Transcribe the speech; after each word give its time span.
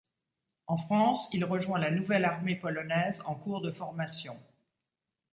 En 0.65 0.77
France 0.77 1.29
il 1.31 1.45
rejoint 1.45 1.77
la 1.77 1.91
nouvelle 1.91 2.25
armée 2.25 2.55
polonaise 2.55 3.21
en 3.27 3.35
cours 3.35 3.61
de 3.61 3.69
formation. 3.69 4.35